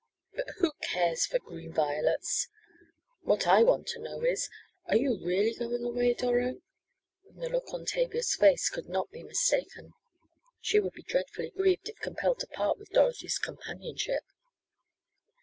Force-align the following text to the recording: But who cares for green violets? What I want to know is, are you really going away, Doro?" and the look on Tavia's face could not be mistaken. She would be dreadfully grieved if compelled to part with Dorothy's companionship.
But 0.33 0.49
who 0.57 0.71
cares 0.81 1.27
for 1.27 1.37
green 1.37 1.73
violets? 1.73 2.47
What 3.21 3.45
I 3.45 3.61
want 3.61 3.85
to 3.89 3.99
know 3.99 4.21
is, 4.25 4.49
are 4.87 4.95
you 4.95 5.19
really 5.23 5.53
going 5.53 5.83
away, 5.83 6.15
Doro?" 6.15 6.59
and 7.29 7.39
the 7.39 7.49
look 7.49 7.71
on 7.71 7.85
Tavia's 7.85 8.33
face 8.33 8.67
could 8.67 8.89
not 8.89 9.11
be 9.11 9.21
mistaken. 9.21 9.93
She 10.59 10.79
would 10.79 10.93
be 10.93 11.03
dreadfully 11.03 11.51
grieved 11.51 11.87
if 11.87 11.99
compelled 11.99 12.39
to 12.39 12.47
part 12.47 12.79
with 12.79 12.89
Dorothy's 12.89 13.37
companionship. 13.37 14.23